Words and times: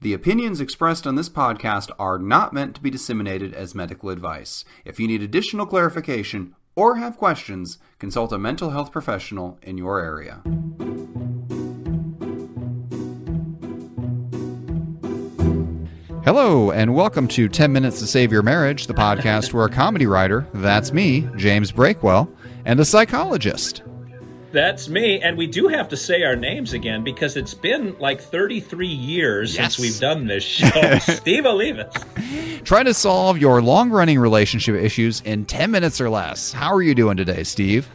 The 0.00 0.12
opinions 0.12 0.60
expressed 0.60 1.08
on 1.08 1.16
this 1.16 1.28
podcast 1.28 1.90
are 1.98 2.20
not 2.20 2.52
meant 2.52 2.76
to 2.76 2.80
be 2.80 2.88
disseminated 2.88 3.52
as 3.52 3.74
medical 3.74 4.10
advice. 4.10 4.64
If 4.84 5.00
you 5.00 5.08
need 5.08 5.24
additional 5.24 5.66
clarification 5.66 6.54
or 6.76 6.98
have 6.98 7.16
questions, 7.16 7.78
consult 7.98 8.32
a 8.32 8.38
mental 8.38 8.70
health 8.70 8.92
professional 8.92 9.58
in 9.60 9.76
your 9.76 9.98
area. 9.98 10.40
Hello, 16.24 16.70
and 16.70 16.94
welcome 16.94 17.26
to 17.26 17.48
10 17.48 17.72
Minutes 17.72 17.98
to 17.98 18.06
Save 18.06 18.30
Your 18.30 18.44
Marriage, 18.44 18.86
the 18.86 18.94
podcast 18.94 19.52
where 19.52 19.66
a 19.66 19.68
comedy 19.68 20.06
writer, 20.06 20.46
that's 20.54 20.92
me, 20.92 21.28
James 21.34 21.72
Breakwell, 21.72 22.32
and 22.64 22.78
a 22.78 22.84
psychologist, 22.84 23.82
that's 24.52 24.88
me. 24.88 25.20
And 25.20 25.36
we 25.36 25.46
do 25.46 25.68
have 25.68 25.88
to 25.90 25.96
say 25.96 26.22
our 26.22 26.36
names 26.36 26.72
again 26.72 27.04
because 27.04 27.36
it's 27.36 27.54
been 27.54 27.96
like 27.98 28.20
33 28.20 28.86
years 28.86 29.54
Yes. 29.54 29.74
since 29.76 29.78
we've 29.78 30.00
done 30.00 30.26
this 30.26 30.42
show. 30.44 30.98
Steve 30.98 31.44
Olivas. 31.44 31.92
try 32.64 32.82
to 32.82 32.94
solve 32.94 33.38
your 33.38 33.60
long 33.62 33.90
running 33.90 34.18
relationship 34.18 34.74
issues 34.76 35.20
in 35.22 35.44
10 35.44 35.70
minutes 35.70 36.00
or 36.00 36.08
less. 36.10 36.52
How 36.52 36.72
are 36.74 36.82
you 36.82 36.94
doing 36.94 37.16
today, 37.16 37.42
Steve? 37.44 37.88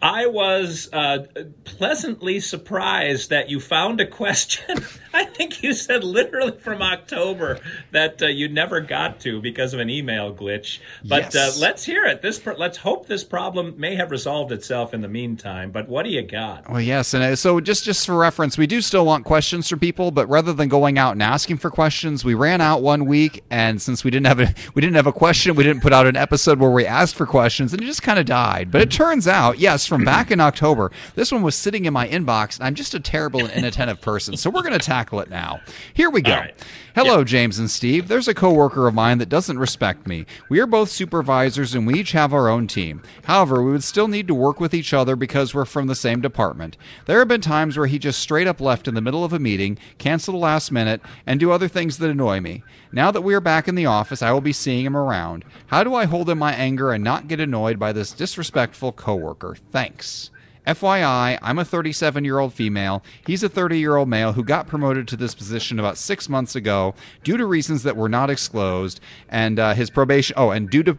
I 0.00 0.26
was 0.26 0.88
uh, 0.92 1.26
pleasantly 1.64 2.40
surprised 2.40 3.30
that 3.30 3.48
you 3.48 3.60
found 3.60 4.00
a 4.00 4.06
question. 4.06 4.84
I 5.14 5.24
think 5.26 5.62
you 5.62 5.74
said 5.74 6.04
literally 6.04 6.56
from 6.58 6.80
October 6.80 7.60
that 7.90 8.22
uh, 8.22 8.26
you 8.28 8.48
never 8.48 8.80
got 8.80 9.20
to 9.20 9.42
because 9.42 9.74
of 9.74 9.80
an 9.80 9.90
email 9.90 10.34
glitch. 10.34 10.78
But 11.04 11.34
Yes. 11.34 11.58
uh, 11.58 11.60
let's 11.60 11.84
hear 11.84 12.04
it. 12.06 12.22
This 12.22 12.38
pro- 12.38 12.56
let's 12.56 12.78
hope 12.78 13.06
this 13.06 13.22
problem 13.22 13.74
may 13.78 13.94
have 13.94 14.10
resolved 14.10 14.52
itself 14.52 14.94
in 14.94 15.02
the 15.02 15.08
meantime. 15.08 15.70
But 15.70 15.88
what 15.88 16.04
do 16.04 16.10
you 16.10 16.22
got? 16.22 16.70
Well, 16.70 16.80
yes, 16.80 17.12
and 17.12 17.22
uh, 17.22 17.36
so 17.36 17.60
just 17.60 17.84
just 17.84 18.06
for 18.06 18.16
reference, 18.16 18.56
we 18.56 18.66
do 18.66 18.80
still 18.80 19.04
want 19.04 19.24
questions 19.26 19.68
from 19.68 19.80
people, 19.80 20.10
but 20.12 20.26
rather 20.30 20.52
than 20.54 20.68
going 20.68 20.96
out 20.98 21.12
and 21.12 21.22
asking 21.22 21.58
for 21.58 21.70
questions, 21.70 22.24
we 22.24 22.32
ran 22.34 22.60
out 22.62 22.80
one 22.82 23.04
week, 23.04 23.44
and 23.50 23.82
since 23.82 24.04
we 24.04 24.10
didn't 24.10 24.26
have 24.26 24.40
a 24.40 24.54
we 24.74 24.80
didn't 24.80 24.96
have 24.96 25.06
a 25.06 25.12
question, 25.12 25.54
we 25.54 25.64
didn't 25.64 25.82
put 25.82 25.92
out 25.92 26.06
an 26.06 26.16
episode 26.16 26.58
where 26.58 26.70
we 26.70 26.86
asked 26.86 27.14
for 27.16 27.26
questions, 27.26 27.72
and 27.74 27.82
it 27.82 27.84
just 27.86 28.02
kind 28.02 28.18
of 28.18 28.24
died. 28.24 28.70
But 28.70 28.80
it 28.80 28.90
turns 28.90 29.28
out, 29.28 29.58
yes, 29.72 29.86
from 29.86 30.04
back 30.04 30.26
mm-hmm. 30.26 30.34
in 30.34 30.40
October, 30.40 30.90
this 31.14 31.32
one 31.32 31.42
was 31.42 31.54
sitting 31.54 31.84
in 31.84 31.92
my 31.92 32.08
inbox, 32.08 32.58
and 32.58 32.66
I'm 32.66 32.74
just 32.74 32.94
a 32.94 33.00
terrible 33.00 33.40
and 33.40 33.50
inattentive 33.50 34.00
person, 34.00 34.36
so 34.36 34.50
we're 34.50 34.62
going 34.62 34.78
to 34.78 34.84
tackle 34.84 35.20
it 35.20 35.30
now. 35.30 35.60
Here 35.94 36.10
we 36.10 36.22
go. 36.22 36.32
Right. 36.32 36.54
Hello, 36.94 37.24
James 37.24 37.58
and 37.58 37.70
Steve. 37.70 38.08
There's 38.08 38.28
a 38.28 38.34
coworker 38.34 38.86
of 38.86 38.92
mine 38.92 39.16
that 39.16 39.30
doesn't 39.30 39.58
respect 39.58 40.06
me. 40.06 40.26
We 40.50 40.60
are 40.60 40.66
both 40.66 40.90
supervisors 40.90 41.74
and 41.74 41.86
we 41.86 41.98
each 41.98 42.12
have 42.12 42.34
our 42.34 42.50
own 42.50 42.66
team. 42.66 43.02
However, 43.24 43.62
we 43.62 43.72
would 43.72 43.82
still 43.82 44.08
need 44.08 44.28
to 44.28 44.34
work 44.34 44.60
with 44.60 44.74
each 44.74 44.92
other 44.92 45.16
because 45.16 45.54
we're 45.54 45.64
from 45.64 45.86
the 45.86 45.94
same 45.94 46.20
department. 46.20 46.76
There 47.06 47.18
have 47.20 47.28
been 47.28 47.40
times 47.40 47.78
where 47.78 47.86
he 47.86 47.98
just 47.98 48.20
straight 48.20 48.46
up 48.46 48.60
left 48.60 48.86
in 48.86 48.94
the 48.94 49.00
middle 49.00 49.24
of 49.24 49.32
a 49.32 49.38
meeting, 49.38 49.78
cancel 49.96 50.32
the 50.32 50.38
last 50.38 50.70
minute, 50.70 51.00
and 51.24 51.40
do 51.40 51.50
other 51.50 51.66
things 51.66 51.96
that 51.96 52.10
annoy 52.10 52.40
me. 52.40 52.62
Now 52.92 53.10
that 53.10 53.22
we 53.22 53.32
are 53.32 53.40
back 53.40 53.68
in 53.68 53.74
the 53.74 53.86
office, 53.86 54.20
I 54.20 54.32
will 54.32 54.42
be 54.42 54.52
seeing 54.52 54.84
him 54.84 54.96
around. 54.96 55.46
How 55.68 55.82
do 55.84 55.94
I 55.94 56.04
hold 56.04 56.28
in 56.28 56.36
my 56.36 56.52
anger 56.52 56.92
and 56.92 57.02
not 57.02 57.26
get 57.26 57.40
annoyed 57.40 57.78
by 57.78 57.92
this 57.94 58.12
disrespectful 58.12 58.92
coworker? 58.92 59.56
Thanks. 59.70 60.30
FYI, 60.66 61.38
I'm 61.42 61.58
a 61.58 61.64
37 61.64 62.24
year 62.24 62.38
old 62.38 62.52
female. 62.54 63.02
He's 63.26 63.42
a 63.42 63.48
30 63.48 63.78
year 63.78 63.96
old 63.96 64.08
male 64.08 64.32
who 64.32 64.44
got 64.44 64.68
promoted 64.68 65.08
to 65.08 65.16
this 65.16 65.34
position 65.34 65.80
about 65.80 65.98
six 65.98 66.28
months 66.28 66.54
ago 66.54 66.94
due 67.24 67.36
to 67.36 67.44
reasons 67.44 67.82
that 67.82 67.96
were 67.96 68.08
not 68.08 68.26
disclosed, 68.26 69.00
and 69.28 69.58
uh, 69.58 69.74
his 69.74 69.90
probation. 69.90 70.34
Oh, 70.36 70.50
and 70.50 70.70
due 70.70 70.84
to 70.84 70.94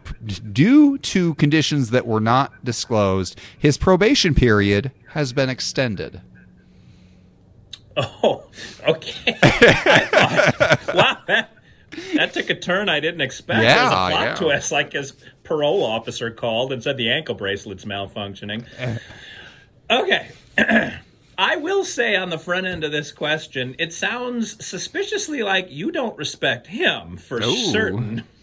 due 0.52 0.98
to 0.98 1.34
conditions 1.36 1.92
that 1.92 2.06
were 2.06 2.20
not 2.20 2.52
disclosed, 2.66 3.40
his 3.58 3.78
probation 3.78 4.36
period 4.36 4.92
has 5.12 5.32
been 5.32 5.50
extended. 5.50 6.22
Oh, 7.96 8.44
okay. 8.88 9.34
Thought, 9.34 10.96
wow, 10.96 11.18
that, 11.28 11.53
that 12.16 12.34
took 12.34 12.50
a 12.50 12.56
turn 12.56 12.90
I 12.90 13.00
didn't 13.00 13.22
expect. 13.22 13.62
There 13.62 13.84
was 13.84 13.92
a 13.92 13.96
plot 13.96 14.12
yeah. 14.12 14.36
twist, 14.36 14.72
like 14.72 14.94
his 14.94 15.14
parole 15.44 15.84
officer 15.84 16.32
called 16.32 16.74
and 16.74 16.82
said 16.82 16.98
the 16.98 17.12
ankle 17.12 17.36
bracelet's 17.36 17.86
malfunctioning. 17.86 18.66
Okay. 19.90 20.30
I 21.38 21.58
will 21.58 21.84
say 21.84 22.16
on 22.16 22.30
the 22.30 22.38
front 22.38 22.66
end 22.66 22.84
of 22.84 22.92
this 22.92 23.12
question, 23.12 23.76
it 23.80 23.94
sounds 23.94 24.66
suspiciously 24.66 25.44
like 25.44 25.68
you 25.70 25.92
don't 25.92 26.18
respect 26.18 26.68
him 26.68 27.18
for 27.18 27.42
Ooh. 27.42 27.56
certain. 27.56 28.24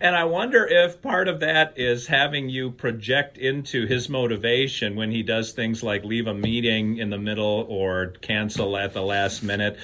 And 0.00 0.16
I 0.16 0.24
wonder 0.24 0.66
if 0.66 1.00
part 1.00 1.28
of 1.28 1.40
that 1.40 1.74
is 1.76 2.06
having 2.08 2.48
you 2.48 2.72
project 2.72 3.38
into 3.38 3.86
his 3.86 4.08
motivation 4.08 4.96
when 4.96 5.12
he 5.12 5.22
does 5.22 5.52
things 5.52 5.82
like 5.82 6.04
leave 6.04 6.26
a 6.26 6.34
meeting 6.34 6.98
in 6.98 7.10
the 7.10 7.18
middle 7.18 7.64
or 7.68 8.08
cancel 8.20 8.76
at 8.76 8.94
the 8.94 9.02
last 9.02 9.42
minute. 9.42 9.78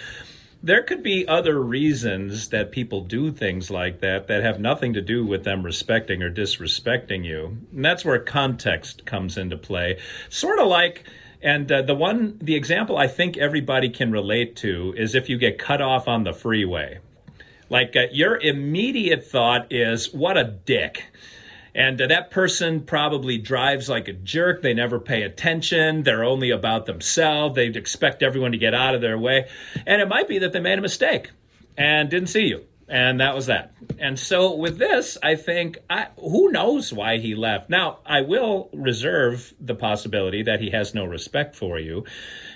There 0.64 0.82
could 0.82 1.02
be 1.02 1.28
other 1.28 1.60
reasons 1.60 2.48
that 2.48 2.72
people 2.72 3.02
do 3.02 3.30
things 3.30 3.70
like 3.70 4.00
that 4.00 4.28
that 4.28 4.42
have 4.42 4.58
nothing 4.58 4.94
to 4.94 5.02
do 5.02 5.22
with 5.26 5.44
them 5.44 5.62
respecting 5.62 6.22
or 6.22 6.30
disrespecting 6.30 7.22
you. 7.22 7.58
And 7.70 7.84
that's 7.84 8.02
where 8.02 8.18
context 8.18 9.04
comes 9.04 9.36
into 9.36 9.58
play. 9.58 9.98
Sort 10.30 10.58
of 10.58 10.68
like 10.68 11.04
and 11.42 11.70
uh, 11.70 11.82
the 11.82 11.94
one 11.94 12.38
the 12.40 12.54
example 12.54 12.96
I 12.96 13.08
think 13.08 13.36
everybody 13.36 13.90
can 13.90 14.10
relate 14.10 14.56
to 14.56 14.94
is 14.96 15.14
if 15.14 15.28
you 15.28 15.36
get 15.36 15.58
cut 15.58 15.82
off 15.82 16.08
on 16.08 16.24
the 16.24 16.32
freeway. 16.32 16.98
Like 17.68 17.94
uh, 17.94 18.06
your 18.10 18.38
immediate 18.38 19.26
thought 19.26 19.70
is, 19.70 20.14
what 20.14 20.38
a 20.38 20.44
dick. 20.44 21.04
And 21.74 22.00
uh, 22.00 22.06
that 22.06 22.30
person 22.30 22.82
probably 22.82 23.38
drives 23.38 23.88
like 23.88 24.08
a 24.08 24.12
jerk. 24.12 24.62
They 24.62 24.74
never 24.74 25.00
pay 25.00 25.22
attention. 25.22 26.02
They're 26.04 26.24
only 26.24 26.50
about 26.50 26.86
themselves. 26.86 27.56
They 27.56 27.66
expect 27.66 28.22
everyone 28.22 28.52
to 28.52 28.58
get 28.58 28.74
out 28.74 28.94
of 28.94 29.00
their 29.00 29.18
way. 29.18 29.48
And 29.86 30.00
it 30.00 30.08
might 30.08 30.28
be 30.28 30.38
that 30.38 30.52
they 30.52 30.60
made 30.60 30.78
a 30.78 30.82
mistake 30.82 31.30
and 31.76 32.08
didn't 32.08 32.28
see 32.28 32.46
you. 32.46 32.64
And 32.88 33.20
that 33.20 33.34
was 33.34 33.46
that. 33.46 33.72
And 33.98 34.18
so 34.18 34.54
with 34.54 34.78
this, 34.78 35.16
I 35.22 35.36
think, 35.36 35.78
I, 35.88 36.08
who 36.18 36.50
knows 36.50 36.92
why 36.92 37.18
he 37.18 37.34
left? 37.34 37.70
Now, 37.70 38.00
I 38.04 38.20
will 38.20 38.68
reserve 38.72 39.54
the 39.58 39.74
possibility 39.74 40.42
that 40.42 40.60
he 40.60 40.70
has 40.70 40.94
no 40.94 41.04
respect 41.06 41.56
for 41.56 41.78
you. 41.78 42.04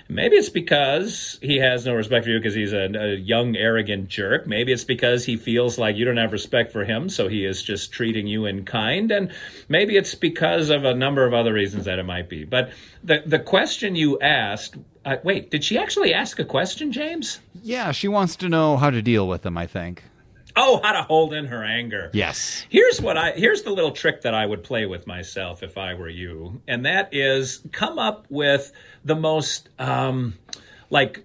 Maybe 0.07 0.35
it's 0.35 0.49
because 0.49 1.37
he 1.41 1.57
has 1.57 1.85
no 1.85 1.93
respect 1.93 2.25
for 2.25 2.31
you 2.31 2.39
because 2.39 2.55
he's 2.55 2.73
a, 2.73 2.89
a 2.95 3.15
young, 3.15 3.55
arrogant 3.55 4.07
jerk. 4.07 4.47
Maybe 4.47 4.71
it's 4.71 4.83
because 4.83 5.25
he 5.25 5.37
feels 5.37 5.77
like 5.77 5.95
you 5.95 6.05
don't 6.05 6.17
have 6.17 6.31
respect 6.31 6.71
for 6.71 6.83
him, 6.83 7.09
so 7.09 7.27
he 7.27 7.45
is 7.45 7.61
just 7.61 7.91
treating 7.91 8.25
you 8.25 8.45
in 8.45 8.65
kind. 8.65 9.11
And 9.11 9.31
maybe 9.67 9.97
it's 9.97 10.15
because 10.15 10.71
of 10.71 10.83
a 10.83 10.95
number 10.95 11.25
of 11.25 11.33
other 11.35 11.53
reasons 11.53 11.85
that 11.85 11.99
it 11.99 12.05
might 12.05 12.27
be. 12.27 12.43
But 12.43 12.71
the 13.03 13.21
the 13.25 13.37
question 13.37 13.95
you 13.95 14.19
asked, 14.19 14.77
uh, 15.05 15.17
wait, 15.23 15.51
did 15.51 15.63
she 15.63 15.77
actually 15.77 16.11
ask 16.11 16.39
a 16.39 16.45
question, 16.45 16.91
James? 16.91 17.39
Yeah, 17.61 17.91
she 17.91 18.07
wants 18.07 18.35
to 18.37 18.49
know 18.49 18.77
how 18.77 18.89
to 18.89 19.03
deal 19.03 19.27
with 19.27 19.45
him. 19.45 19.59
I 19.59 19.67
think. 19.67 20.03
Oh, 20.61 20.81
how 20.83 20.91
to 20.91 21.03
hold 21.03 21.33
in 21.33 21.45
her 21.45 21.63
anger. 21.63 22.09
Yes. 22.13 22.65
Here's 22.67 23.01
what 23.01 23.17
I 23.17 23.31
here's 23.31 23.61
the 23.63 23.71
little 23.71 23.91
trick 23.91 24.21
that 24.23 24.33
I 24.33 24.45
would 24.45 24.61
play 24.61 24.85
with 24.85 25.07
myself 25.07 25.63
if 25.63 25.77
I 25.77 25.93
were 25.93 26.09
you, 26.09 26.61
and 26.67 26.85
that 26.85 27.13
is 27.13 27.61
come 27.71 27.97
up 27.97 28.25
with 28.29 28.73
the 29.05 29.15
most 29.15 29.69
um, 29.79 30.37
like 30.89 31.23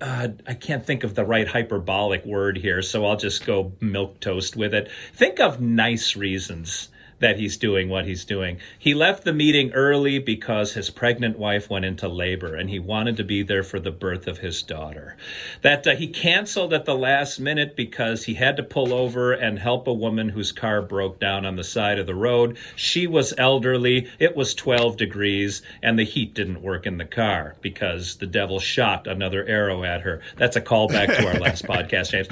uh, 0.00 0.28
I 0.46 0.54
can't 0.54 0.84
think 0.84 1.04
of 1.04 1.14
the 1.14 1.24
right 1.24 1.46
hyperbolic 1.46 2.24
word 2.24 2.58
here, 2.58 2.82
so 2.82 3.06
I'll 3.06 3.16
just 3.16 3.46
go 3.46 3.72
milk 3.80 4.18
toast 4.18 4.56
with 4.56 4.74
it. 4.74 4.90
Think 5.14 5.38
of 5.38 5.60
nice 5.60 6.16
reasons 6.16 6.88
that 7.24 7.38
he's 7.38 7.56
doing 7.56 7.88
what 7.88 8.04
he's 8.04 8.26
doing. 8.26 8.58
He 8.78 8.92
left 8.92 9.24
the 9.24 9.32
meeting 9.32 9.72
early 9.72 10.18
because 10.18 10.74
his 10.74 10.90
pregnant 10.90 11.38
wife 11.38 11.70
went 11.70 11.86
into 11.86 12.06
labor 12.06 12.54
and 12.54 12.68
he 12.68 12.78
wanted 12.78 13.16
to 13.16 13.24
be 13.24 13.42
there 13.42 13.62
for 13.62 13.80
the 13.80 13.90
birth 13.90 14.26
of 14.26 14.36
his 14.36 14.62
daughter. 14.62 15.16
That 15.62 15.86
uh, 15.86 15.96
he 15.96 16.06
canceled 16.06 16.74
at 16.74 16.84
the 16.84 16.94
last 16.94 17.40
minute 17.40 17.76
because 17.76 18.24
he 18.24 18.34
had 18.34 18.58
to 18.58 18.62
pull 18.62 18.92
over 18.92 19.32
and 19.32 19.58
help 19.58 19.86
a 19.86 19.92
woman 19.94 20.28
whose 20.28 20.52
car 20.52 20.82
broke 20.82 21.18
down 21.18 21.46
on 21.46 21.56
the 21.56 21.64
side 21.64 21.98
of 21.98 22.06
the 22.06 22.14
road. 22.14 22.58
She 22.76 23.06
was 23.06 23.32
elderly, 23.38 24.06
it 24.18 24.36
was 24.36 24.54
12 24.54 24.98
degrees, 24.98 25.62
and 25.82 25.98
the 25.98 26.04
heat 26.04 26.34
didn't 26.34 26.60
work 26.60 26.84
in 26.84 26.98
the 26.98 27.06
car 27.06 27.56
because 27.62 28.16
the 28.16 28.26
devil 28.26 28.60
shot 28.60 29.06
another 29.06 29.46
arrow 29.46 29.82
at 29.82 30.02
her. 30.02 30.20
That's 30.36 30.56
a 30.56 30.60
callback 30.60 31.06
to 31.16 31.26
our 31.26 31.40
last 31.40 31.64
podcast, 31.66 32.10
James. 32.10 32.28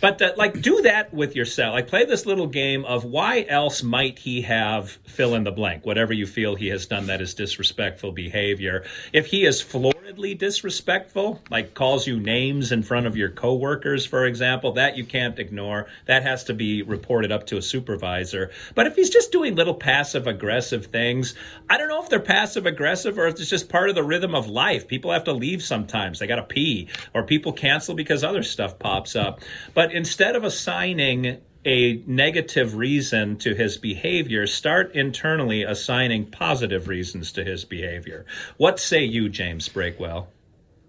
But 0.00 0.22
uh, 0.22 0.34
like, 0.36 0.60
do 0.62 0.82
that 0.82 1.12
with 1.12 1.34
yourself. 1.34 1.74
Like, 1.74 1.88
play 1.88 2.04
this 2.04 2.26
little 2.26 2.46
game 2.46 2.84
of 2.84 3.04
why 3.04 3.44
else 3.48 3.82
might 3.82 4.20
he 4.20 4.35
have 4.42 4.90
fill 5.06 5.34
in 5.34 5.44
the 5.44 5.52
blank, 5.52 5.86
whatever 5.86 6.12
you 6.12 6.26
feel 6.26 6.54
he 6.54 6.68
has 6.68 6.86
done 6.86 7.06
that 7.06 7.20
is 7.20 7.34
disrespectful 7.34 8.12
behavior. 8.12 8.84
If 9.12 9.26
he 9.26 9.44
is 9.44 9.62
floridly 9.62 10.34
disrespectful, 10.34 11.42
like 11.50 11.74
calls 11.74 12.06
you 12.06 12.18
names 12.18 12.72
in 12.72 12.82
front 12.82 13.06
of 13.06 13.16
your 13.16 13.30
coworkers, 13.30 14.06
for 14.06 14.26
example, 14.26 14.72
that 14.72 14.96
you 14.96 15.04
can't 15.04 15.38
ignore. 15.38 15.86
That 16.06 16.22
has 16.22 16.44
to 16.44 16.54
be 16.54 16.82
reported 16.82 17.32
up 17.32 17.46
to 17.48 17.56
a 17.56 17.62
supervisor. 17.62 18.50
But 18.74 18.86
if 18.86 18.96
he's 18.96 19.10
just 19.10 19.32
doing 19.32 19.54
little 19.54 19.74
passive 19.74 20.26
aggressive 20.26 20.86
things, 20.86 21.34
I 21.68 21.78
don't 21.78 21.88
know 21.88 22.02
if 22.02 22.08
they're 22.08 22.20
passive 22.20 22.66
aggressive 22.66 23.18
or 23.18 23.26
if 23.26 23.40
it's 23.40 23.50
just 23.50 23.68
part 23.68 23.88
of 23.88 23.94
the 23.94 24.04
rhythm 24.04 24.34
of 24.34 24.48
life. 24.48 24.88
People 24.88 25.12
have 25.12 25.24
to 25.24 25.32
leave 25.32 25.62
sometimes. 25.62 26.18
They 26.18 26.26
got 26.26 26.36
to 26.36 26.42
pee 26.42 26.88
or 27.14 27.22
people 27.22 27.52
cancel 27.52 27.94
because 27.94 28.24
other 28.24 28.42
stuff 28.42 28.78
pops 28.78 29.16
up. 29.16 29.40
But 29.74 29.92
instead 29.92 30.36
of 30.36 30.44
assigning 30.44 31.40
a 31.66 32.00
negative 32.06 32.76
reason 32.76 33.36
to 33.38 33.54
his 33.54 33.76
behavior, 33.76 34.46
start 34.46 34.94
internally 34.94 35.64
assigning 35.64 36.24
positive 36.24 36.86
reasons 36.86 37.32
to 37.32 37.44
his 37.44 37.64
behavior. 37.64 38.24
What 38.56 38.78
say 38.78 39.04
you, 39.04 39.28
James 39.28 39.68
Breakwell? 39.68 40.28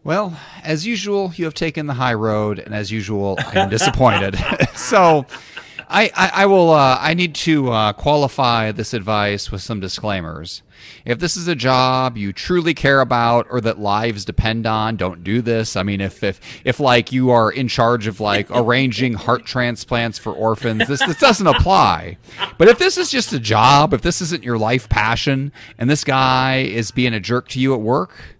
Well, 0.04 0.40
as 0.64 0.86
usual, 0.86 1.34
you 1.36 1.46
have 1.46 1.56
taken 1.56 1.88
the 1.88 1.96
high 1.96 2.14
road, 2.14 2.60
and 2.60 2.74
as 2.74 2.92
usual, 2.92 3.38
I 3.40 3.60
am 3.60 3.70
disappointed. 3.72 4.38
so, 4.76 5.26
I, 5.90 6.12
I, 6.16 6.32
I 6.34 6.46
will. 6.48 6.72
Uh, 6.72 6.98
I 7.00 7.14
need 7.14 7.34
to 7.36 7.72
uh, 7.72 7.94
qualify 7.94 8.72
this 8.72 8.94
advice 8.94 9.52
with 9.52 9.62
some 9.62 9.80
disclaimers. 9.80 10.62
If 11.06 11.20
this 11.20 11.38
is 11.38 11.48
a 11.48 11.56
job 11.56 12.18
you 12.18 12.34
truly 12.34 12.74
care 12.74 13.00
about 13.00 13.48
or 13.50 13.62
that 13.62 13.80
lives 13.80 14.26
depend 14.26 14.66
on, 14.66 14.98
don't 14.98 15.24
do 15.24 15.42
this. 15.42 15.76
I 15.76 15.84
mean, 15.84 16.02
if 16.02 16.24
if 16.24 16.42
if 16.66 16.80
like 16.80 17.12
you 17.12 17.30
are 17.30 17.50
in 17.50 17.68
charge 17.68 18.06
of 18.08 18.20
like 18.20 18.48
arranging 18.52 19.14
heart 19.14 19.46
transplants 19.46 20.20
for 20.20 20.34
orphans, 20.34 20.88
this 20.88 21.06
this 21.06 21.20
doesn't 21.20 21.48
apply. 21.48 22.18
But 22.58 22.68
if 22.68 22.80
this 22.80 22.98
is 22.98 23.10
just 23.10 23.32
a 23.32 23.40
job, 23.40 23.94
if 23.94 24.02
this 24.02 24.22
isn't 24.22 24.44
your 24.44 24.58
life 24.58 24.90
passion, 24.90 25.54
and 25.78 25.90
this 25.90 26.04
guy 26.04 26.58
is 26.58 26.92
being 26.92 27.14
a 27.14 27.20
jerk 27.20 27.48
to 27.50 27.60
you 27.60 27.74
at 27.74 27.82
work, 27.82 28.36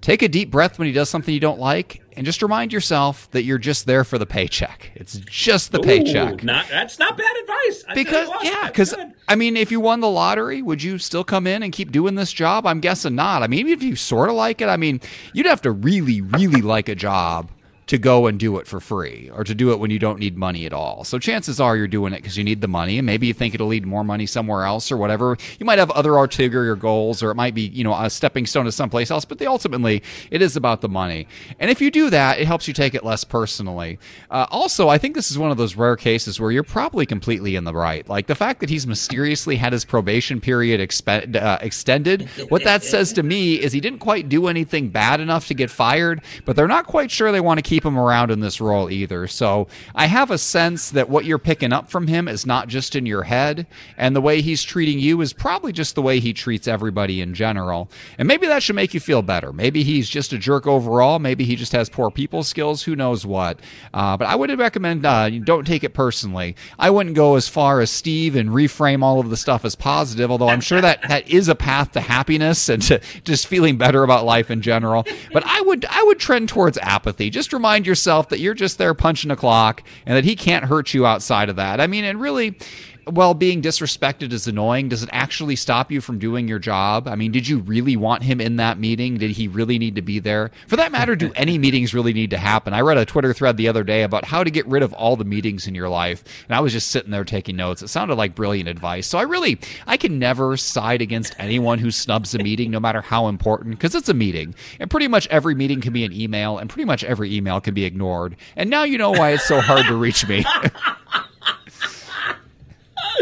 take 0.00 0.22
a 0.22 0.28
deep 0.28 0.50
breath 0.50 0.78
when 0.78 0.86
he 0.86 0.92
does 0.92 1.10
something 1.10 1.34
you 1.34 1.40
don't 1.40 1.60
like 1.60 2.01
and 2.16 2.26
just 2.26 2.42
remind 2.42 2.72
yourself 2.72 3.30
that 3.30 3.44
you're 3.44 3.58
just 3.58 3.86
there 3.86 4.04
for 4.04 4.18
the 4.18 4.26
paycheck. 4.26 4.90
It's 4.94 5.16
just 5.18 5.72
the 5.72 5.80
Ooh, 5.80 5.82
paycheck. 5.82 6.44
Not, 6.44 6.66
that's 6.68 6.98
not 6.98 7.16
bad 7.16 7.36
advice. 7.42 7.84
I 7.88 7.94
because 7.94 8.28
yeah, 8.42 8.66
because 8.66 8.94
I 9.28 9.34
mean, 9.34 9.56
if 9.56 9.70
you 9.70 9.80
won 9.80 10.00
the 10.00 10.10
lottery, 10.10 10.62
would 10.62 10.82
you 10.82 10.98
still 10.98 11.24
come 11.24 11.46
in 11.46 11.62
and 11.62 11.72
keep 11.72 11.92
doing 11.92 12.14
this 12.14 12.32
job? 12.32 12.66
I'm 12.66 12.80
guessing 12.80 13.14
not. 13.14 13.42
I 13.42 13.46
mean, 13.46 13.60
even 13.60 13.72
if 13.72 13.82
you 13.82 13.96
sort 13.96 14.28
of 14.28 14.36
like 14.36 14.60
it, 14.60 14.68
I 14.68 14.76
mean, 14.76 15.00
you'd 15.32 15.46
have 15.46 15.62
to 15.62 15.70
really, 15.70 16.20
really 16.20 16.62
like 16.62 16.88
a 16.88 16.94
job 16.94 17.50
to 17.86 17.98
go 17.98 18.26
and 18.26 18.38
do 18.38 18.58
it 18.58 18.66
for 18.66 18.80
free 18.80 19.30
or 19.34 19.44
to 19.44 19.54
do 19.54 19.72
it 19.72 19.78
when 19.78 19.90
you 19.90 19.98
don't 19.98 20.18
need 20.18 20.36
money 20.36 20.66
at 20.66 20.72
all. 20.72 21.04
So 21.04 21.18
chances 21.18 21.60
are 21.60 21.76
you're 21.76 21.88
doing 21.88 22.12
it 22.12 22.16
because 22.16 22.36
you 22.36 22.44
need 22.44 22.60
the 22.60 22.68
money 22.68 22.98
and 22.98 23.06
maybe 23.06 23.26
you 23.26 23.34
think 23.34 23.54
it'll 23.54 23.66
lead 23.66 23.86
more 23.86 24.04
money 24.04 24.26
somewhere 24.26 24.64
else 24.64 24.92
or 24.92 24.96
whatever. 24.96 25.36
You 25.58 25.66
might 25.66 25.78
have 25.78 25.90
other 25.90 26.16
ulterior 26.16 26.76
goals 26.76 27.22
or 27.22 27.30
it 27.30 27.34
might 27.34 27.54
be, 27.54 27.62
you 27.62 27.84
know, 27.84 27.94
a 27.94 28.08
stepping 28.08 28.46
stone 28.46 28.64
to 28.66 28.72
someplace 28.72 29.10
else, 29.10 29.24
but 29.24 29.42
ultimately 29.42 30.02
it 30.30 30.42
is 30.42 30.56
about 30.56 30.80
the 30.80 30.88
money. 30.88 31.26
And 31.58 31.70
if 31.70 31.80
you 31.80 31.90
do 31.90 32.10
that, 32.10 32.38
it 32.38 32.46
helps 32.46 32.68
you 32.68 32.74
take 32.74 32.94
it 32.94 33.04
less 33.04 33.24
personally. 33.24 33.98
Uh, 34.30 34.46
also, 34.50 34.88
I 34.88 34.98
think 34.98 35.14
this 35.14 35.30
is 35.30 35.38
one 35.38 35.50
of 35.50 35.56
those 35.56 35.76
rare 35.76 35.96
cases 35.96 36.40
where 36.40 36.50
you're 36.50 36.62
probably 36.62 37.04
completely 37.04 37.56
in 37.56 37.64
the 37.64 37.74
right. 37.74 38.08
Like 38.08 38.26
the 38.26 38.34
fact 38.34 38.60
that 38.60 38.70
he's 38.70 38.86
mysteriously 38.86 39.56
had 39.56 39.72
his 39.72 39.84
probation 39.84 40.40
period 40.40 40.80
expe- 40.80 41.34
uh, 41.34 41.58
extended, 41.60 42.28
what 42.48 42.64
that 42.64 42.84
says 42.84 43.12
to 43.14 43.22
me 43.22 43.54
is 43.54 43.72
he 43.72 43.80
didn't 43.80 43.98
quite 43.98 44.28
do 44.28 44.46
anything 44.46 44.88
bad 44.88 45.20
enough 45.20 45.48
to 45.48 45.54
get 45.54 45.70
fired, 45.70 46.22
but 46.44 46.56
they're 46.56 46.68
not 46.68 46.86
quite 46.86 47.10
sure 47.10 47.32
they 47.32 47.40
want 47.40 47.58
to 47.58 47.62
keep 47.72 47.86
him 47.86 47.98
around 47.98 48.30
in 48.30 48.40
this 48.40 48.60
role 48.60 48.90
either. 48.90 49.26
So 49.26 49.66
I 49.94 50.04
have 50.04 50.30
a 50.30 50.36
sense 50.36 50.90
that 50.90 51.08
what 51.08 51.24
you're 51.24 51.38
picking 51.38 51.72
up 51.72 51.88
from 51.88 52.06
him 52.06 52.28
is 52.28 52.44
not 52.44 52.68
just 52.68 52.94
in 52.94 53.06
your 53.06 53.22
head, 53.22 53.66
and 53.96 54.14
the 54.14 54.20
way 54.20 54.42
he's 54.42 54.62
treating 54.62 54.98
you 54.98 55.22
is 55.22 55.32
probably 55.32 55.72
just 55.72 55.94
the 55.94 56.02
way 56.02 56.20
he 56.20 56.34
treats 56.34 56.68
everybody 56.68 57.22
in 57.22 57.32
general. 57.32 57.90
And 58.18 58.28
maybe 58.28 58.46
that 58.46 58.62
should 58.62 58.76
make 58.76 58.92
you 58.92 59.00
feel 59.00 59.22
better. 59.22 59.54
Maybe 59.54 59.84
he's 59.84 60.10
just 60.10 60.34
a 60.34 60.38
jerk 60.38 60.66
overall. 60.66 61.18
Maybe 61.18 61.44
he 61.44 61.56
just 61.56 61.72
has 61.72 61.88
poor 61.88 62.10
people 62.10 62.42
skills. 62.42 62.82
Who 62.82 62.94
knows 62.94 63.24
what? 63.24 63.60
Uh, 63.94 64.18
but 64.18 64.26
I 64.26 64.36
would 64.36 64.50
recommend 64.58 65.06
uh, 65.06 65.30
don't 65.30 65.66
take 65.66 65.82
it 65.82 65.94
personally. 65.94 66.56
I 66.78 66.90
wouldn't 66.90 67.14
go 67.16 67.36
as 67.36 67.48
far 67.48 67.80
as 67.80 67.90
Steve 67.90 68.36
and 68.36 68.50
reframe 68.50 69.02
all 69.02 69.18
of 69.18 69.30
the 69.30 69.36
stuff 69.38 69.64
as 69.64 69.76
positive, 69.76 70.30
although 70.30 70.50
I'm 70.50 70.60
sure 70.60 70.82
that 70.82 71.08
that 71.08 71.26
is 71.26 71.48
a 71.48 71.54
path 71.54 71.92
to 71.92 72.02
happiness 72.02 72.68
and 72.68 72.82
to 72.82 73.00
just 73.24 73.46
feeling 73.46 73.78
better 73.78 74.02
about 74.02 74.26
life 74.26 74.50
in 74.50 74.60
general. 74.60 75.06
But 75.32 75.42
I 75.46 75.62
would 75.62 75.86
I 75.86 76.02
would 76.02 76.18
trend 76.18 76.50
towards 76.50 76.76
apathy. 76.76 77.30
Just 77.30 77.54
remind 77.62 77.86
yourself 77.86 78.28
that 78.30 78.40
you're 78.40 78.54
just 78.54 78.76
there 78.76 78.92
punching 78.92 79.30
a 79.30 79.36
clock 79.36 79.84
and 80.04 80.16
that 80.16 80.24
he 80.24 80.34
can't 80.34 80.64
hurt 80.64 80.92
you 80.92 81.06
outside 81.06 81.48
of 81.48 81.54
that. 81.54 81.80
I 81.80 81.86
mean, 81.86 82.02
and 82.02 82.20
really, 82.20 82.58
well, 83.06 83.34
being 83.34 83.62
disrespected 83.62 84.32
is 84.32 84.46
annoying. 84.46 84.88
Does 84.88 85.02
it 85.02 85.08
actually 85.12 85.56
stop 85.56 85.90
you 85.90 86.00
from 86.00 86.18
doing 86.18 86.46
your 86.46 86.58
job? 86.58 87.08
I 87.08 87.16
mean, 87.16 87.32
did 87.32 87.48
you 87.48 87.58
really 87.58 87.96
want 87.96 88.22
him 88.22 88.40
in 88.40 88.56
that 88.56 88.78
meeting? 88.78 89.18
Did 89.18 89.32
he 89.32 89.48
really 89.48 89.78
need 89.78 89.96
to 89.96 90.02
be 90.02 90.18
there? 90.18 90.50
For 90.68 90.76
that 90.76 90.92
matter, 90.92 91.16
do 91.16 91.32
any 91.36 91.58
meetings 91.58 91.94
really 91.94 92.12
need 92.12 92.30
to 92.30 92.38
happen? 92.38 92.72
I 92.72 92.80
read 92.80 92.98
a 92.98 93.04
Twitter 93.04 93.32
thread 93.32 93.56
the 93.56 93.68
other 93.68 93.82
day 93.82 94.02
about 94.02 94.24
how 94.24 94.44
to 94.44 94.50
get 94.50 94.66
rid 94.66 94.82
of 94.82 94.92
all 94.92 95.16
the 95.16 95.24
meetings 95.24 95.66
in 95.66 95.74
your 95.74 95.88
life, 95.88 96.22
and 96.48 96.54
I 96.54 96.60
was 96.60 96.72
just 96.72 96.88
sitting 96.88 97.10
there 97.10 97.24
taking 97.24 97.56
notes. 97.56 97.82
It 97.82 97.88
sounded 97.88 98.14
like 98.14 98.34
brilliant 98.34 98.68
advice. 98.68 99.06
So 99.06 99.18
I 99.18 99.22
really, 99.22 99.58
I 99.86 99.96
can 99.96 100.18
never 100.18 100.56
side 100.56 101.02
against 101.02 101.34
anyone 101.38 101.78
who 101.78 101.90
snubs 101.90 102.34
a 102.34 102.38
meeting, 102.38 102.70
no 102.70 102.80
matter 102.80 103.00
how 103.00 103.26
important, 103.26 103.76
because 103.76 103.94
it's 103.94 104.08
a 104.08 104.14
meeting, 104.14 104.54
and 104.78 104.90
pretty 104.90 105.08
much 105.08 105.26
every 105.28 105.54
meeting 105.54 105.80
can 105.80 105.92
be 105.92 106.04
an 106.04 106.12
email, 106.12 106.58
and 106.58 106.70
pretty 106.70 106.86
much 106.86 107.02
every 107.02 107.34
email 107.34 107.60
can 107.60 107.74
be 107.74 107.84
ignored. 107.84 108.36
And 108.54 108.70
now 108.70 108.84
you 108.84 108.96
know 108.96 109.10
why 109.10 109.30
it's 109.30 109.46
so 109.46 109.60
hard 109.60 109.86
to 109.86 109.96
reach 109.96 110.26
me. 110.28 110.44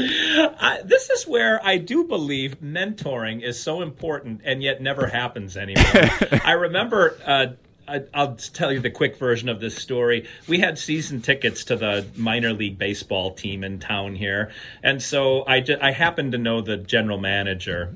I, 0.60 0.80
this 0.84 1.10
is 1.10 1.26
where 1.26 1.64
I 1.64 1.76
do 1.78 2.04
believe 2.04 2.60
mentoring 2.60 3.42
is 3.42 3.60
so 3.60 3.82
important 3.82 4.40
and 4.44 4.62
yet 4.62 4.80
never 4.80 5.06
happens 5.06 5.56
anymore. 5.56 5.84
I 6.44 6.52
remember. 6.52 7.18
Uh, 7.24 7.46
I, 7.88 8.04
will 8.14 8.36
tell 8.36 8.72
you 8.72 8.78
the 8.78 8.90
quick 8.90 9.16
version 9.16 9.48
of 9.48 9.58
this 9.58 9.74
story. 9.74 10.28
We 10.46 10.60
had 10.60 10.78
season 10.78 11.22
tickets 11.22 11.64
to 11.64 11.76
the 11.76 12.06
minor 12.16 12.52
league 12.52 12.78
baseball 12.78 13.32
team 13.32 13.64
in 13.64 13.80
town 13.80 14.14
here, 14.14 14.52
and 14.82 15.02
so 15.02 15.42
I, 15.42 15.64
I 15.80 15.90
happened 15.90 16.30
to 16.32 16.38
know 16.38 16.60
the 16.60 16.76
general 16.76 17.18
manager, 17.18 17.92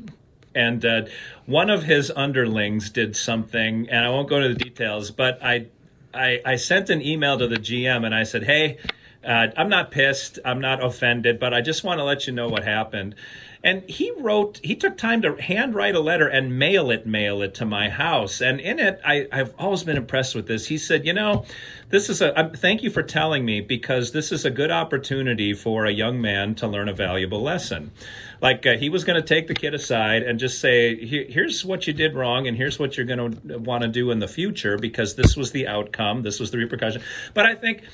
and 0.52 0.84
uh, 0.84 1.02
one 1.46 1.70
of 1.70 1.84
his 1.84 2.10
underlings 2.10 2.90
did 2.90 3.16
something, 3.16 3.88
and 3.88 4.04
I 4.04 4.08
won't 4.08 4.28
go 4.28 4.38
into 4.38 4.48
the 4.48 4.64
details, 4.64 5.12
but 5.12 5.40
I, 5.44 5.66
I, 6.12 6.40
I 6.44 6.56
sent 6.56 6.90
an 6.90 7.00
email 7.00 7.38
to 7.38 7.46
the 7.46 7.56
GM 7.56 8.04
and 8.04 8.14
I 8.14 8.24
said, 8.24 8.42
"Hey, 8.42 8.78
uh, 9.26 9.48
I'm 9.56 9.68
not 9.68 9.90
pissed. 9.90 10.38
I'm 10.44 10.60
not 10.60 10.84
offended, 10.84 11.38
but 11.38 11.54
I 11.54 11.60
just 11.60 11.84
want 11.84 11.98
to 11.98 12.04
let 12.04 12.26
you 12.26 12.32
know 12.32 12.48
what 12.48 12.64
happened. 12.64 13.14
And 13.64 13.82
he 13.88 14.12
wrote, 14.18 14.60
he 14.62 14.76
took 14.76 14.98
time 14.98 15.22
to 15.22 15.36
handwrite 15.36 15.94
a 15.94 16.00
letter 16.00 16.28
and 16.28 16.58
mail 16.58 16.90
it, 16.90 17.06
mail 17.06 17.40
it 17.40 17.54
to 17.54 17.64
my 17.64 17.88
house. 17.88 18.42
And 18.42 18.60
in 18.60 18.78
it, 18.78 19.00
I, 19.02 19.26
have 19.32 19.54
always 19.58 19.82
been 19.82 19.96
impressed 19.96 20.34
with 20.34 20.46
this. 20.46 20.66
He 20.66 20.76
said, 20.76 21.06
you 21.06 21.14
know, 21.14 21.46
this 21.88 22.10
is 22.10 22.20
a, 22.20 22.52
thank 22.56 22.82
you 22.82 22.90
for 22.90 23.02
telling 23.02 23.42
me 23.42 23.62
because 23.62 24.12
this 24.12 24.32
is 24.32 24.44
a 24.44 24.50
good 24.50 24.70
opportunity 24.70 25.54
for 25.54 25.86
a 25.86 25.90
young 25.90 26.20
man 26.20 26.54
to 26.56 26.66
learn 26.66 26.90
a 26.90 26.92
valuable 26.92 27.40
lesson. 27.40 27.90
Like 28.42 28.66
uh, 28.66 28.76
he 28.76 28.90
was 28.90 29.02
going 29.02 29.20
to 29.20 29.26
take 29.26 29.48
the 29.48 29.54
kid 29.54 29.72
aside 29.72 30.24
and 30.24 30.38
just 30.38 30.60
say, 30.60 31.02
here's 31.02 31.64
what 31.64 31.86
you 31.86 31.94
did 31.94 32.14
wrong 32.14 32.46
and 32.46 32.58
here's 32.58 32.78
what 32.78 32.98
you're 32.98 33.06
going 33.06 33.32
to 33.32 33.58
want 33.60 33.80
to 33.80 33.88
do 33.88 34.10
in 34.10 34.18
the 34.18 34.28
future 34.28 34.76
because 34.76 35.14
this 35.14 35.38
was 35.38 35.52
the 35.52 35.66
outcome, 35.68 36.22
this 36.22 36.38
was 36.38 36.50
the 36.50 36.58
repercussion. 36.58 37.00
But 37.32 37.46
I 37.46 37.54
think 37.54 37.84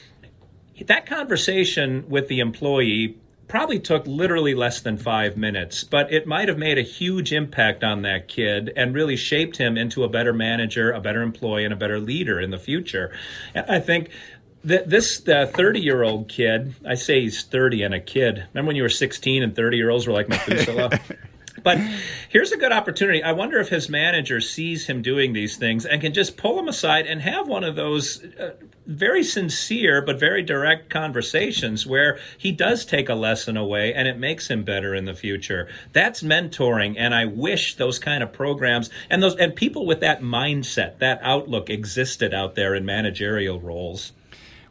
that 0.86 1.06
conversation 1.06 2.08
with 2.08 2.28
the 2.28 2.40
employee 2.40 3.16
probably 3.50 3.80
took 3.80 4.06
literally 4.06 4.54
less 4.54 4.80
than 4.80 4.96
five 4.96 5.36
minutes, 5.36 5.82
but 5.82 6.12
it 6.12 6.26
might 6.26 6.48
have 6.48 6.56
made 6.56 6.78
a 6.78 6.82
huge 6.82 7.32
impact 7.32 7.82
on 7.82 8.02
that 8.02 8.28
kid 8.28 8.72
and 8.76 8.94
really 8.94 9.16
shaped 9.16 9.56
him 9.56 9.76
into 9.76 10.04
a 10.04 10.08
better 10.08 10.32
manager, 10.32 10.92
a 10.92 11.00
better 11.00 11.20
employee, 11.20 11.64
and 11.64 11.72
a 11.72 11.76
better 11.76 11.98
leader 11.98 12.40
in 12.40 12.50
the 12.50 12.58
future. 12.58 13.12
And 13.54 13.66
I 13.68 13.80
think 13.80 14.10
that 14.64 14.88
this 14.88 15.18
30 15.18 15.80
year 15.80 16.02
old 16.04 16.28
kid, 16.28 16.74
I 16.86 16.94
say 16.94 17.22
he's 17.22 17.42
30 17.42 17.82
and 17.82 17.94
a 17.94 18.00
kid. 18.00 18.46
Remember 18.54 18.68
when 18.68 18.76
you 18.76 18.82
were 18.82 18.88
16 18.88 19.42
and 19.42 19.54
30 19.56 19.76
year 19.76 19.90
olds 19.90 20.06
were 20.06 20.12
like 20.12 20.28
Methuselah? 20.28 21.00
But 21.62 21.78
here's 22.28 22.52
a 22.52 22.56
good 22.56 22.72
opportunity. 22.72 23.22
I 23.22 23.32
wonder 23.32 23.58
if 23.58 23.68
his 23.68 23.88
manager 23.88 24.40
sees 24.40 24.86
him 24.86 25.02
doing 25.02 25.32
these 25.32 25.56
things 25.56 25.86
and 25.86 26.00
can 26.00 26.12
just 26.12 26.36
pull 26.36 26.58
him 26.58 26.68
aside 26.68 27.06
and 27.06 27.20
have 27.20 27.48
one 27.48 27.64
of 27.64 27.76
those 27.76 28.24
uh, 28.24 28.54
very 28.86 29.22
sincere 29.22 30.02
but 30.02 30.18
very 30.18 30.42
direct 30.42 30.90
conversations 30.90 31.86
where 31.86 32.18
he 32.38 32.52
does 32.52 32.84
take 32.84 33.08
a 33.08 33.14
lesson 33.14 33.56
away 33.56 33.94
and 33.94 34.08
it 34.08 34.18
makes 34.18 34.48
him 34.48 34.64
better 34.64 34.94
in 34.94 35.04
the 35.04 35.14
future. 35.14 35.68
That's 35.92 36.22
mentoring 36.22 36.96
and 36.98 37.14
I 37.14 37.26
wish 37.26 37.76
those 37.76 37.98
kind 37.98 38.22
of 38.22 38.32
programs 38.32 38.90
and 39.08 39.22
those 39.22 39.36
and 39.36 39.54
people 39.54 39.86
with 39.86 40.00
that 40.00 40.22
mindset, 40.22 40.98
that 40.98 41.20
outlook 41.22 41.70
existed 41.70 42.34
out 42.34 42.54
there 42.54 42.74
in 42.74 42.84
managerial 42.84 43.60
roles. 43.60 44.12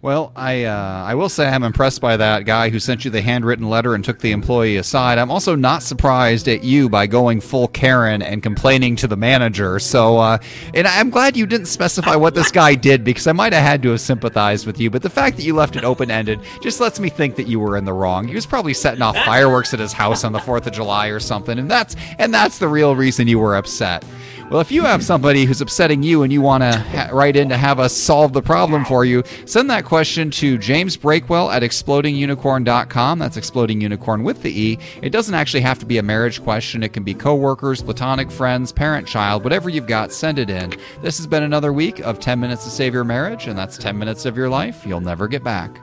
Well, 0.02 0.32
I 0.34 0.64
uh, 0.64 1.04
I 1.06 1.16
will 1.16 1.28
say 1.28 1.46
I'm 1.46 1.64
impressed 1.64 2.00
by 2.00 2.16
that 2.16 2.46
guy 2.46 2.70
who 2.70 2.80
sent 2.80 3.04
you 3.04 3.12
the 3.12 3.22
handwritten 3.22 3.70
letter 3.70 3.96
and 3.96 4.06
took 4.06 4.20
the 4.20 4.32
employee 4.32 4.78
aside. 4.78 5.18
I'm 5.18 5.30
also 5.30 5.56
not 5.56 5.84
surprised 5.84 6.48
at 6.48 6.64
you 6.64 6.88
by 6.88 7.06
going 7.06 7.42
full 7.42 7.68
Karen 7.68 8.22
and 8.22 8.42
complaining 8.42 8.96
to 8.96 9.08
the 9.08 9.18
manager. 9.18 9.78
So, 9.78 10.18
uh, 10.18 10.38
and 10.74 10.88
I'm 10.88 11.10
glad 11.10 11.36
you 11.36 11.46
didn't 11.46 11.66
specify 11.66 12.16
what 12.16 12.34
this 12.34 12.50
guy 12.50 12.76
did 12.76 13.04
because 13.04 13.28
I 13.28 13.34
might 13.34 13.52
have 13.52 13.64
had 13.64 13.84
to 13.84 13.90
have 13.90 14.00
sympathized 14.00 14.66
with 14.66 14.80
you. 14.80 14.90
But 14.90 15.02
the 15.02 15.10
fact 15.10 15.36
that 15.36 15.44
you 15.44 15.54
left 15.54 15.76
it 15.76 15.84
open 15.84 16.10
ended 16.10 16.40
just 16.62 16.80
lets 16.80 17.02
me 17.02 17.10
think 17.10 17.36
that 17.36 17.48
you 17.48 17.60
were 17.60 17.76
in 17.76 17.84
the 17.84 17.92
wrong. 17.92 18.26
He 18.26 18.36
was 18.36 18.46
probably 18.46 18.74
setting 18.74 19.02
off 19.02 19.18
fireworks 19.26 19.74
at 19.74 19.82
his 19.82 19.92
house 19.92 20.24
on 20.24 20.32
the 20.32 20.40
Fourth 20.40 20.66
of 20.66 20.72
July 20.72 21.08
or 21.08 21.20
something, 21.20 21.60
and 21.60 21.70
that's 21.70 21.98
and 22.18 22.34
that's 22.34 22.58
the 22.58 22.70
real 22.70 22.96
reason 22.96 23.28
you 23.28 23.40
were 23.40 23.58
upset. 23.58 24.06
Well, 24.50 24.62
if 24.62 24.72
you 24.72 24.82
have 24.82 25.04
somebody 25.04 25.46
who's 25.46 25.62
upsetting 25.62 26.02
you 26.02 26.24
and 26.24 26.34
you 26.34 26.42
want 26.42 26.64
to 26.64 26.80
ha- 26.80 27.10
write 27.14 27.36
in 27.36 27.50
to 27.50 27.58
have 27.58 27.80
us 27.80 27.96
solve 27.96 28.34
the 28.34 28.42
problem 28.42 28.84
for 28.84 29.06
you, 29.06 29.22
send 29.46 29.70
that 29.70 29.86
question 29.86 30.32
to 30.32 30.58
James 30.58 30.98
Breakwell 30.98 31.54
at 31.54 31.62
explodingunicorn.com. 31.62 33.20
That's 33.20 33.38
exploding 33.38 33.80
unicorn 33.80 34.24
with 34.24 34.42
the 34.42 34.50
E. 34.50 34.80
It 35.04 35.12
doesn't 35.12 35.36
actually 35.36 35.62
have 35.62 35.78
to 35.80 35.86
be 35.86 36.00
a 36.00 36.04
marriage 36.04 36.42
question. 36.42 36.82
It 36.82 36.94
can 36.94 37.04
be 37.04 37.14
coworkers, 37.14 37.84
platonic 37.84 38.32
friends, 38.32 38.72
parent, 38.72 39.08
child, 39.08 39.44
whatever 39.44 39.70
you've 39.70 39.86
got, 39.86 40.12
send 40.12 40.40
it 40.40 40.50
in. 40.50 40.74
This 41.04 41.18
has 41.18 41.28
been 41.28 41.44
another 41.44 41.72
week 41.72 42.00
of 42.00 42.20
10 42.20 42.40
minutes 42.40 42.64
to 42.64 42.72
save 42.72 42.92
your 42.92 43.04
marriage, 43.04 43.46
and 43.46 43.56
that's 43.56 43.78
10 43.78 44.00
minutes 44.00 44.26
of 44.26 44.36
your 44.36 44.50
life 44.50 44.84
you'll 44.84 45.00
never 45.00 45.28
get 45.28 45.44
back. 45.44 45.80